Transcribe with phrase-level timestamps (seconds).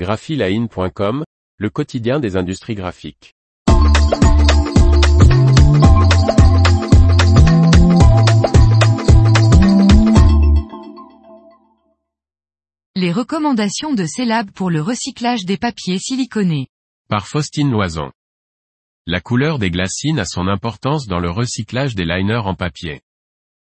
[0.00, 1.24] graphiline.com,
[1.58, 3.34] le quotidien des industries graphiques.
[12.96, 16.68] Les recommandations de Celab pour le recyclage des papiers siliconés.
[17.10, 18.10] Par Faustine Loison.
[19.06, 23.02] La couleur des glacines a son importance dans le recyclage des liners en papier.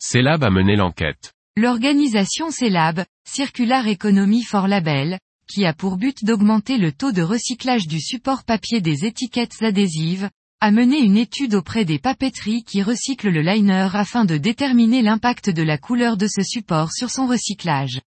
[0.00, 1.32] Celab a mené l'enquête.
[1.56, 7.86] L'organisation Celab, Circular Economy for Label, qui a pour but d'augmenter le taux de recyclage
[7.86, 13.30] du support papier des étiquettes adhésives, a mené une étude auprès des papeteries qui recyclent
[13.30, 18.00] le liner afin de déterminer l'impact de la couleur de ce support sur son recyclage.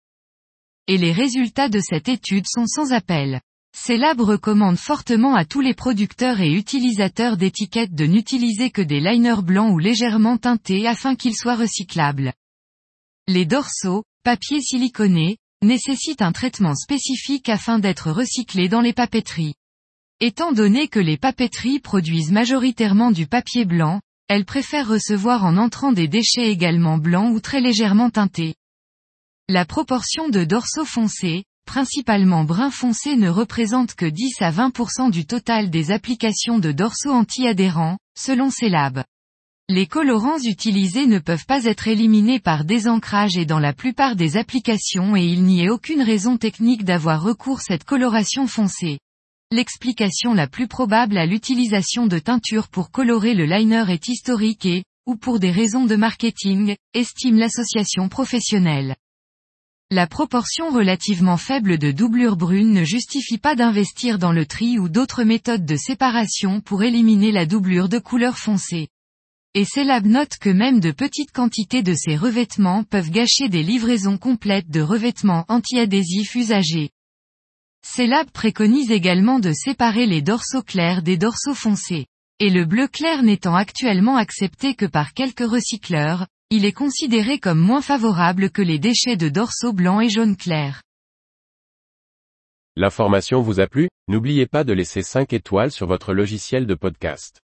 [0.88, 3.42] Et les résultats de cette étude sont sans appel.
[3.76, 9.42] Celab recommande fortement à tous les producteurs et utilisateurs d'étiquettes de n'utiliser que des liners
[9.44, 12.32] blancs ou légèrement teintés afin qu'ils soient recyclables.
[13.28, 19.56] Les dorsaux, papier siliconé, nécessitent un traitement spécifique afin d'être recyclés dans les papeteries.
[20.20, 25.92] Étant donné que les papeteries produisent majoritairement du papier blanc, elles préfèrent recevoir en entrant
[25.92, 28.56] des déchets également blancs ou très légèrement teintés.
[29.50, 35.26] La proportion de dorsaux foncés, principalement brun foncé ne représente que 10 à 20% du
[35.26, 39.04] total des applications de dorsaux anti-adhérents, selon Celab.
[39.68, 44.38] Les colorants utilisés ne peuvent pas être éliminés par désancrage et dans la plupart des
[44.38, 49.00] applications et il n'y a aucune raison technique d'avoir recours cette coloration foncée.
[49.50, 54.84] L'explication la plus probable à l'utilisation de teinture pour colorer le liner est historique et,
[55.08, 58.96] ou pour des raisons de marketing, estime l'association professionnelle.
[59.90, 64.90] La proportion relativement faible de doublure brune ne justifie pas d'investir dans le tri ou
[64.90, 68.90] d'autres méthodes de séparation pour éliminer la doublure de couleur foncée.
[69.58, 74.18] Et Celab note que même de petites quantités de ces revêtements peuvent gâcher des livraisons
[74.18, 76.90] complètes de revêtements anti-adhésifs usagés.
[77.82, 82.06] Celab préconise également de séparer les dorsaux clairs des dorsaux foncés.
[82.40, 87.60] Et le bleu clair n'étant actuellement accepté que par quelques recycleurs, il est considéré comme
[87.60, 90.82] moins favorable que les déchets de dorsaux blancs et jaunes clairs.
[92.76, 93.88] L'information vous a plu?
[94.10, 97.45] N'oubliez pas de laisser 5 étoiles sur votre logiciel de podcast.